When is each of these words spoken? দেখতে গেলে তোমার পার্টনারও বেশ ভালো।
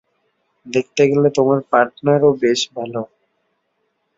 দেখতে 0.65 1.01
গেলে 1.09 1.29
তোমার 1.37 1.59
পার্টনারও 1.71 2.29
বেশ 2.41 2.59
ভালো। 2.75 3.01